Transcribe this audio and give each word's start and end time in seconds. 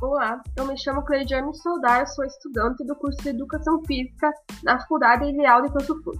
Olá, 0.00 0.40
eu 0.56 0.66
me 0.66 0.78
chamo 0.78 1.04
Cleidiane 1.04 1.54
Soldar, 1.54 2.06
sou 2.08 2.24
estudante 2.24 2.82
do 2.86 2.96
curso 2.96 3.22
de 3.22 3.28
Educação 3.28 3.84
Física 3.84 4.32
na 4.62 4.80
Faculdade 4.80 5.28
Ideal 5.28 5.60
de 5.60 5.68
Campo 5.68 6.02
Fundo. 6.02 6.18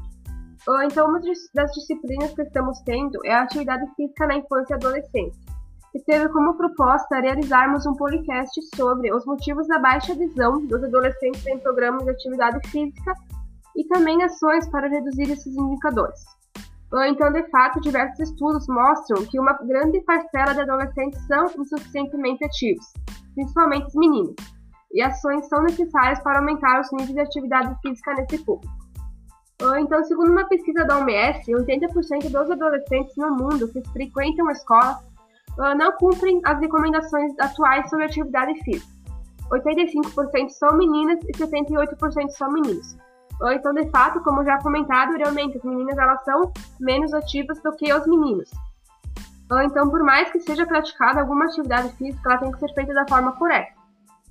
Ah, 0.68 0.84
então, 0.84 1.08
uma 1.08 1.18
das 1.54 1.72
disciplinas 1.72 2.34
que 2.34 2.42
estamos 2.42 2.78
tendo 2.82 3.18
é 3.24 3.32
a 3.32 3.40
atividade 3.40 3.82
física 3.96 4.26
na 4.26 4.36
infância 4.36 4.74
e 4.74 4.76
adolescência, 4.76 5.40
que 5.92 5.98
teve 6.00 6.28
como 6.28 6.58
proposta 6.58 7.20
realizarmos 7.20 7.86
um 7.86 7.94
podcast 7.94 8.60
sobre 8.76 9.14
os 9.14 9.24
motivos 9.24 9.66
da 9.66 9.78
baixa 9.78 10.12
adesão 10.12 10.62
dos 10.66 10.84
adolescentes 10.84 11.46
em 11.46 11.58
programas 11.58 12.04
de 12.04 12.10
atividade 12.10 12.68
física 12.68 13.14
e 13.74 13.84
também 13.88 14.22
ações 14.22 14.68
para 14.68 14.88
reduzir 14.88 15.30
esses 15.30 15.56
indicadores. 15.56 16.20
Então, 17.06 17.32
de 17.32 17.48
fato, 17.50 17.80
diversos 17.80 18.18
estudos 18.18 18.66
mostram 18.68 19.24
que 19.26 19.38
uma 19.38 19.52
grande 19.52 20.00
parcela 20.00 20.54
de 20.54 20.62
adolescentes 20.62 21.24
são 21.26 21.46
insuficientemente 21.56 22.44
ativos 22.44 22.84
principalmente 23.34 23.86
os 23.86 23.94
meninos, 23.94 24.34
e 24.92 25.02
ações 25.02 25.46
são 25.48 25.62
necessárias 25.62 26.20
para 26.22 26.38
aumentar 26.38 26.80
os 26.80 26.90
níveis 26.92 27.14
de 27.14 27.20
atividade 27.20 27.74
física 27.80 28.14
nesse 28.14 28.38
público. 28.44 28.72
Então, 29.78 30.02
segundo 30.04 30.30
uma 30.30 30.48
pesquisa 30.48 30.84
da 30.86 30.98
OMS, 30.98 31.52
80% 31.52 32.30
dos 32.30 32.50
adolescentes 32.50 33.14
no 33.16 33.30
mundo 33.36 33.68
que 33.68 33.82
frequentam 33.90 34.48
a 34.48 34.52
escola 34.52 34.98
ah, 35.58 35.74
não 35.74 35.92
cumprem 35.92 36.40
as 36.44 36.58
recomendações 36.60 37.38
atuais 37.38 37.88
sobre 37.90 38.06
atividade 38.06 38.54
física. 38.64 38.90
85% 39.52 40.48
são 40.48 40.76
meninas 40.78 41.18
e 41.24 41.32
78% 41.32 42.28
são 42.30 42.50
meninos. 42.52 42.96
Ah, 43.42 43.54
então, 43.54 43.72
de 43.72 43.88
fato, 43.90 44.22
como 44.22 44.44
já 44.44 44.58
comentado, 44.58 45.16
realmente 45.16 45.56
as 45.56 45.64
meninas 45.64 45.96
elas 45.96 46.22
são 46.24 46.52
menos 46.78 47.12
ativas 47.14 47.60
do 47.62 47.72
que 47.72 47.92
os 47.92 48.06
meninos. 48.06 48.50
Uh, 49.50 49.62
então, 49.62 49.90
por 49.90 50.02
mais 50.04 50.30
que 50.30 50.38
seja 50.40 50.66
praticada 50.66 51.20
alguma 51.20 51.46
atividade 51.46 51.88
física, 51.96 52.30
ela 52.30 52.38
tem 52.38 52.52
que 52.52 52.60
ser 52.60 52.72
feita 52.72 52.94
da 52.94 53.08
forma 53.08 53.32
correta, 53.32 53.72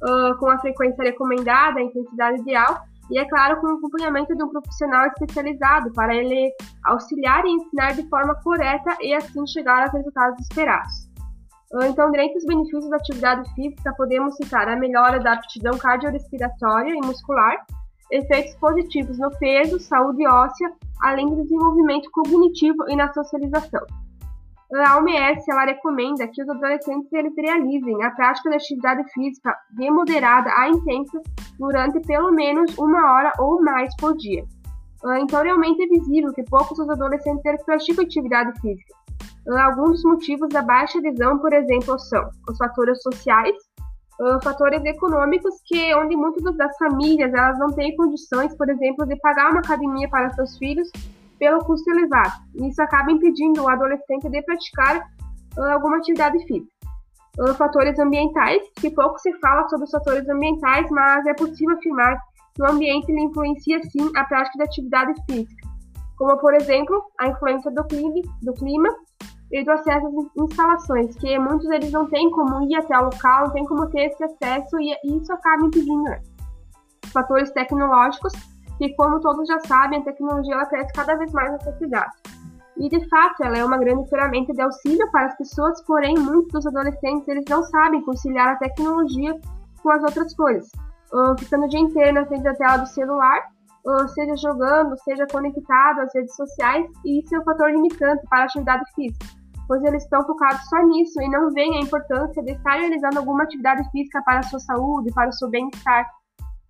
uh, 0.03 0.37
com 0.37 0.49
a 0.49 0.59
frequência 0.59 1.03
recomendada, 1.03 1.80
a 1.80 1.83
intensidade 1.83 2.41
ideal 2.41 2.85
e, 3.11 3.19
é 3.19 3.25
claro, 3.27 3.59
com 3.59 3.67
o 3.67 3.77
acompanhamento 3.77 4.35
de 4.35 4.43
um 4.43 4.49
profissional 4.49 5.07
especializado 5.07 5.91
para 5.93 6.15
ele 6.15 6.53
auxiliar 6.85 7.43
e 7.45 7.52
ensinar 7.52 7.93
de 7.93 8.07
forma 8.07 8.35
correta 8.35 8.95
e 9.02 9.13
assim 9.13 9.45
chegar 9.47 9.83
aos 9.83 9.91
resultados 9.91 10.39
esperados. 10.39 11.09
Então, 11.83 12.11
dentre 12.11 12.37
os 12.37 12.45
benefícios 12.45 12.89
da 12.89 12.97
atividade 12.97 13.53
física, 13.53 13.93
podemos 13.95 14.35
citar 14.35 14.67
a 14.67 14.75
melhora 14.75 15.19
da 15.19 15.33
aptidão 15.33 15.77
cardiorrespiratória 15.77 16.93
e 16.93 17.05
muscular, 17.05 17.57
efeitos 18.11 18.55
positivos 18.55 19.17
no 19.17 19.29
peso, 19.38 19.79
saúde 19.79 20.25
óssea, 20.27 20.71
além 21.02 21.27
do 21.27 21.43
desenvolvimento 21.43 22.09
cognitivo 22.11 22.89
e 22.89 22.95
na 22.95 23.11
socialização. 23.13 23.85
A 24.71 24.97
OMS 24.97 25.49
ela 25.49 25.65
recomenda 25.65 26.27
que 26.27 26.43
os 26.43 26.49
adolescentes 26.49 27.11
eles 27.11 27.33
realizem 27.35 28.03
a 28.03 28.11
prática 28.11 28.52
da 28.52 28.55
atividade 28.55 29.03
física 29.13 29.55
de 29.71 29.89
moderada 29.89 30.52
a 30.55 30.69
intensa 30.69 31.19
durante 31.57 31.99
pelo 32.02 32.31
menos 32.31 32.77
uma 32.77 33.13
hora 33.13 33.33
ou 33.39 33.61
mais 33.63 33.95
por 33.95 34.15
dia. 34.15 34.45
Ah, 35.03 35.19
então, 35.19 35.41
realmente 35.41 35.81
é 35.81 35.87
visível 35.87 36.31
que 36.33 36.43
poucos 36.43 36.77
dos 36.77 36.89
adolescentes 36.89 37.43
eles 37.45 37.63
praticam 37.63 38.03
atividade 38.03 38.59
física. 38.61 38.93
Ah, 39.47 39.65
alguns 39.65 39.91
dos 39.91 40.03
motivos 40.03 40.49
da 40.49 40.61
baixa 40.61 40.99
adesão, 40.99 41.39
por 41.39 41.52
exemplo, 41.52 41.97
são 41.97 42.30
os 42.47 42.57
fatores 42.57 43.02
sociais, 43.02 43.55
ah, 44.21 44.39
fatores 44.43 44.83
econômicos, 44.83 45.55
que 45.65 45.95
onde 45.95 46.15
muitas 46.15 46.55
das 46.57 46.75
famílias 46.77 47.33
elas 47.33 47.57
não 47.57 47.71
têm 47.71 47.95
condições, 47.95 48.53
por 48.55 48.69
exemplo, 48.69 49.05
de 49.05 49.15
pagar 49.17 49.51
uma 49.51 49.59
academia 49.59 50.09
para 50.09 50.33
seus 50.33 50.57
filhos 50.57 50.91
pelo 51.37 51.63
custo 51.63 51.89
elevado. 51.89 52.33
Isso 52.55 52.81
acaba 52.81 53.11
impedindo 53.11 53.63
o 53.63 53.69
adolescente 53.69 54.29
de 54.29 54.41
praticar 54.41 55.09
uh, 55.57 55.63
alguma 55.71 55.97
atividade 55.97 56.37
física. 56.45 56.69
Uh, 57.39 57.53
fatores 57.53 57.97
ambientais, 57.97 58.61
que 58.75 58.91
pouco 58.91 59.17
se 59.19 59.31
fala 59.39 59.67
sobre 59.69 59.85
os 59.85 59.91
fatores 59.91 60.27
ambientais, 60.27 60.85
mas 60.91 61.25
é 61.25 61.33
possível 61.33 61.77
afirmar 61.77 62.17
que 62.53 62.61
o 62.61 62.69
ambiente 62.69 63.09
influencia 63.09 63.81
sim 63.83 64.11
a 64.17 64.25
prática 64.25 64.58
da 64.58 64.65
atividade 64.65 65.13
física, 65.29 65.67
como 66.17 66.37
por 66.39 66.53
exemplo 66.55 67.02
a 67.21 67.29
influência 67.29 67.71
do 67.71 67.85
clima, 67.85 68.21
do 68.41 68.53
clima 68.55 68.89
e 69.52 69.64
do 69.64 69.71
acesso 69.71 70.08
às 70.08 70.43
instalações, 70.43 71.15
que 71.15 71.39
muitos 71.39 71.67
deles 71.67 71.92
não 71.92 72.08
têm 72.08 72.30
como 72.32 72.61
ir 72.70 72.76
até 72.76 72.98
o 72.98 73.05
local, 73.05 73.48
não 73.48 73.54
têm 73.54 73.65
como 73.65 73.89
ter 73.89 74.11
esse 74.11 74.23
acesso 74.23 74.80
e 74.80 74.95
isso 75.05 75.33
acaba 75.33 75.65
impedindo. 75.65 76.04
Né? 76.04 76.21
Fatores 77.11 77.52
tecnológicos, 77.52 78.33
que, 78.77 78.93
como 78.95 79.20
todos 79.20 79.48
já 79.48 79.59
sabem, 79.61 79.99
a 79.99 80.04
tecnologia 80.04 80.54
ela 80.54 80.65
cresce 80.65 80.93
cada 80.93 81.15
vez 81.15 81.32
mais 81.32 81.52
na 81.52 81.59
sociedade. 81.59 82.11
E, 82.77 82.88
de 82.88 83.09
fato, 83.09 83.43
ela 83.43 83.58
é 83.58 83.65
uma 83.65 83.77
grande 83.77 84.08
ferramenta 84.09 84.54
de 84.54 84.61
auxílio 84.61 85.11
para 85.11 85.26
as 85.26 85.38
pessoas, 85.38 85.82
porém, 85.83 86.17
muitos 86.17 86.52
dos 86.52 86.67
adolescentes 86.67 87.27
eles 87.27 87.43
não 87.49 87.61
sabem 87.64 88.02
conciliar 88.04 88.54
a 88.54 88.55
tecnologia 88.58 89.38
com 89.82 89.92
as 89.92 90.02
outras 90.04 90.33
coisas. 90.36 90.70
Uh, 91.11 91.38
ficando 91.39 91.65
o 91.65 91.70
dia 91.70 91.80
inteiro 91.80 92.14
na 92.14 92.26
frente 92.26 92.43
da 92.43 92.54
tela 92.54 92.77
do 92.77 92.88
celular, 92.88 93.49
seja 94.14 94.36
jogando, 94.38 94.98
seja 94.99 95.26
conectado 95.27 96.02
às 96.02 96.14
redes 96.14 96.36
sociais, 96.36 96.86
e 97.05 97.20
isso 97.20 97.36
é 97.36 97.39
um 97.39 97.43
fator 97.43 97.71
limitante 97.71 98.26
para 98.30 98.42
a 98.42 98.43
atividade 98.45 98.83
física, 98.93 99.26
pois 99.69 99.83
eles 99.83 100.03
estão 100.03 100.25
focados 100.25 100.67
só 100.67 100.81
nisso 100.87 101.21
e 101.21 101.30
não 101.30 101.53
veem 101.53 101.77
a 101.77 101.81
importância 101.81 102.41
de 102.41 102.53
estar 102.53 102.71
realizando 102.71 103.19
alguma 103.19 103.43
atividade 103.43 103.87
física 103.91 104.19
para 104.23 104.39
a 104.39 104.43
sua 104.43 104.59
saúde, 104.59 105.13
para 105.13 105.30
o 105.30 105.33
seu 105.33 105.47
bem-estar. 105.47 106.09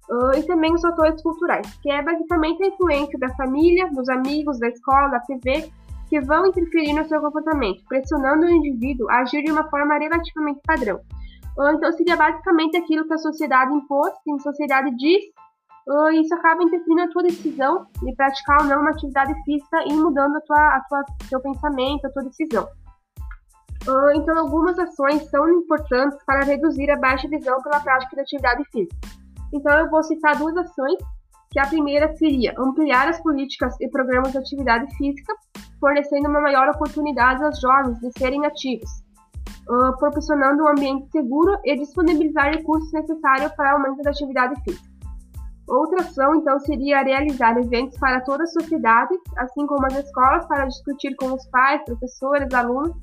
Uh, 0.09 0.35
e 0.37 0.43
também 0.43 0.73
os 0.73 0.81
fatores 0.81 1.21
culturais, 1.21 1.65
que 1.81 1.89
é 1.89 2.03
basicamente 2.03 2.61
a 2.61 2.67
influência 2.67 3.17
da 3.17 3.29
família, 3.35 3.89
dos 3.91 4.09
amigos, 4.09 4.59
da 4.59 4.67
escola, 4.67 5.07
da 5.07 5.19
TV, 5.21 5.71
que 6.09 6.19
vão 6.19 6.47
interferir 6.47 6.91
no 6.91 7.07
seu 7.07 7.21
comportamento, 7.21 7.81
pressionando 7.87 8.45
o 8.45 8.49
indivíduo 8.49 9.09
a 9.09 9.19
agir 9.19 9.43
de 9.43 9.51
uma 9.51 9.69
forma 9.69 9.97
relativamente 9.97 10.59
padrão. 10.65 10.99
Uh, 11.57 11.69
então, 11.75 11.93
seria 11.93 12.17
basicamente 12.17 12.75
aquilo 12.75 13.07
que 13.07 13.13
a 13.13 13.17
sociedade 13.17 13.73
impôs, 13.73 14.11
que 14.25 14.31
a 14.31 14.39
sociedade 14.39 14.93
diz, 14.97 15.23
uh, 15.87 16.11
e 16.11 16.19
isso 16.19 16.33
acaba 16.33 16.63
interferindo 16.63 17.05
na 17.05 17.11
tua 17.11 17.23
decisão 17.23 17.85
de 18.03 18.13
praticar 18.13 18.63
ou 18.63 18.67
não 18.67 18.81
uma 18.81 18.89
atividade 18.89 19.33
física 19.45 19.83
e 19.87 19.93
mudando 19.93 20.35
a 20.35 20.41
tua, 20.41 20.67
a 20.75 20.81
tua, 20.89 21.05
teu 21.29 21.39
pensamento, 21.39 22.05
a 22.05 22.09
tua 22.09 22.23
decisão. 22.23 22.67
Então, 24.15 24.37
algumas 24.37 24.77
ações 24.77 25.29
são 25.29 25.49
importantes 25.49 26.17
para 26.25 26.43
reduzir 26.43 26.89
a 26.91 26.97
baixa 26.97 27.27
visão 27.27 27.61
pela 27.61 27.79
prática 27.79 28.15
da 28.15 28.21
atividade 28.21 28.63
física. 28.71 28.95
Então, 29.53 29.71
eu 29.79 29.89
vou 29.89 30.03
citar 30.03 30.37
duas 30.37 30.55
ações, 30.57 30.97
que 31.51 31.59
a 31.59 31.65
primeira 31.65 32.15
seria 32.15 32.53
ampliar 32.59 33.07
as 33.07 33.19
políticas 33.21 33.73
e 33.79 33.89
programas 33.89 34.31
de 34.31 34.37
atividade 34.37 34.95
física, 34.97 35.33
fornecendo 35.79 36.29
uma 36.29 36.41
maior 36.41 36.69
oportunidade 36.69 37.43
aos 37.43 37.59
jovens 37.59 37.97
de 37.99 38.11
serem 38.19 38.45
ativos, 38.45 38.89
uh, 39.67 39.97
proporcionando 39.97 40.63
um 40.63 40.67
ambiente 40.67 41.09
seguro 41.09 41.57
e 41.65 41.75
disponibilizar 41.77 42.53
recursos 42.53 42.91
necessários 42.91 43.51
para 43.53 43.73
o 43.73 43.77
aumento 43.77 44.03
da 44.03 44.11
atividade 44.11 44.61
física. 44.61 44.89
Outra 45.67 46.01
ação, 46.01 46.35
então, 46.35 46.59
seria 46.59 47.01
realizar 47.01 47.57
eventos 47.57 47.97
para 47.97 48.21
toda 48.21 48.43
a 48.43 48.47
sociedade, 48.47 49.15
assim 49.37 49.65
como 49.65 49.85
as 49.87 49.97
escolas, 49.97 50.45
para 50.47 50.65
discutir 50.65 51.15
com 51.15 51.33
os 51.33 51.47
pais, 51.47 51.83
professores, 51.85 52.53
alunos 52.53 52.95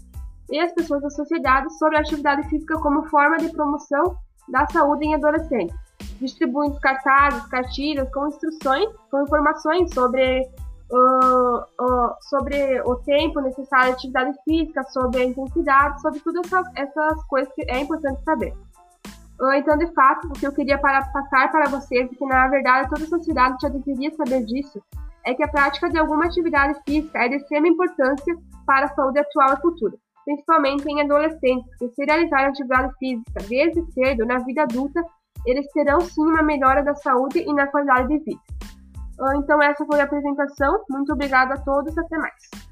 e 0.50 0.60
as 0.60 0.72
pessoas 0.72 1.02
da 1.02 1.10
sociedade 1.10 1.72
sobre 1.78 1.96
a 1.96 2.00
atividade 2.00 2.48
física 2.48 2.78
como 2.78 3.08
forma 3.08 3.36
de 3.38 3.50
promoção 3.50 4.16
da 4.48 4.66
saúde 4.68 5.06
em 5.06 5.14
adolescentes 5.14 5.86
distribuindo 6.20 6.78
cartazes, 6.80 7.46
cartilhas 7.46 8.08
com 8.12 8.28
instruções, 8.28 8.88
com 9.10 9.22
informações 9.22 9.92
sobre, 9.92 10.42
uh, 10.90 11.58
uh, 11.58 12.14
sobre 12.22 12.80
o 12.82 12.96
tempo 12.96 13.40
necessário 13.40 13.90
de 13.90 13.92
atividade 13.92 14.38
física, 14.44 14.82
sobre 14.84 15.22
a 15.22 15.24
intensidade, 15.24 16.00
sobre 16.00 16.20
todas 16.20 16.46
essas, 16.46 16.66
essas 16.74 17.24
coisas 17.26 17.52
que 17.54 17.62
é 17.70 17.80
importante 17.80 18.22
saber. 18.24 18.54
Uh, 19.40 19.52
então, 19.52 19.76
de 19.76 19.92
fato, 19.92 20.28
o 20.28 20.32
que 20.32 20.46
eu 20.46 20.52
queria 20.52 20.78
para, 20.78 21.04
passar 21.06 21.50
para 21.50 21.68
vocês, 21.68 22.08
que 22.08 22.26
na 22.26 22.48
verdade 22.48 22.88
toda 22.88 23.04
a 23.04 23.08
sociedade 23.08 23.56
já 23.60 23.68
deveria 23.68 24.14
saber 24.14 24.44
disso, 24.44 24.82
é 25.26 25.34
que 25.34 25.42
a 25.42 25.48
prática 25.48 25.90
de 25.90 25.98
alguma 25.98 26.26
atividade 26.26 26.78
física 26.86 27.18
é 27.18 27.28
de 27.28 27.36
extrema 27.36 27.68
importância 27.68 28.36
para 28.64 28.86
a 28.86 28.94
saúde 28.94 29.18
atual 29.18 29.54
e 29.54 29.60
futura, 29.60 29.96
principalmente 30.26 30.84
em 30.86 31.00
adolescentes, 31.00 31.74
que 31.78 31.88
se 31.88 32.04
realizar 32.04 32.48
atividade 32.48 32.92
física 32.98 33.40
desde 33.48 33.92
cedo 33.92 34.26
na 34.26 34.38
vida 34.40 34.62
adulta 34.62 35.02
eles 35.46 35.66
terão 35.72 36.00
sim 36.00 36.22
uma 36.22 36.42
melhora 36.42 36.82
da 36.82 36.94
saúde 36.96 37.38
e 37.38 37.54
na 37.54 37.68
qualidade 37.68 38.08
de 38.08 38.18
vida. 38.18 38.40
Ah, 39.20 39.36
então, 39.36 39.62
essa 39.62 39.86
foi 39.86 40.00
a 40.00 40.04
apresentação. 40.04 40.84
Muito 40.90 41.12
obrigada 41.12 41.54
a 41.54 41.58
todos. 41.58 41.96
Até 41.96 42.18
mais. 42.18 42.65